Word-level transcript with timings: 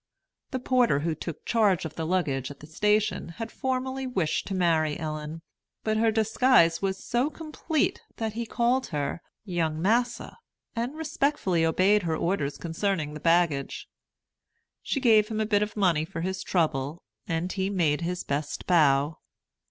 The 0.49 0.57
porter 0.57 1.01
who 1.01 1.13
took 1.13 1.45
charge 1.45 1.85
of 1.85 1.93
the 1.93 2.07
luggage 2.07 2.49
at 2.49 2.59
the 2.59 2.65
station 2.65 3.29
had 3.37 3.51
formerly 3.51 4.07
wished 4.07 4.47
to 4.47 4.55
marry 4.55 4.97
Ellen; 4.97 5.43
but 5.83 5.97
her 5.97 6.09
disguise 6.09 6.81
was 6.81 7.05
so 7.05 7.29
complete 7.29 8.01
that 8.15 8.33
he 8.33 8.47
called 8.47 8.87
her 8.87 9.21
"Young 9.45 9.79
massa," 9.79 10.39
and 10.75 10.95
respectfully 10.95 11.63
obeyed 11.63 12.01
her 12.01 12.17
orders 12.17 12.57
concerning 12.57 13.13
the 13.13 13.19
baggage. 13.19 13.87
She 14.81 14.99
gave 14.99 15.27
him 15.27 15.39
a 15.39 15.45
bit 15.45 15.61
of 15.61 15.77
money 15.77 16.03
for 16.03 16.21
his 16.21 16.41
trouble, 16.41 17.03
and 17.27 17.51
he 17.51 17.69
made 17.69 18.01
his 18.01 18.23
best 18.23 18.65
bow. 18.65 19.19